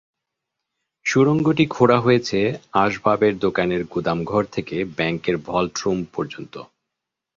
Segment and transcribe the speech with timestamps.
[1.05, 2.39] সুড়ঙ্গটি খোঁড়া হয়েছে
[2.73, 6.53] আসবাবের দোকানের গুদামঘর থেকে ব্যাংকের ভল্ট রুম পর্যন্ত।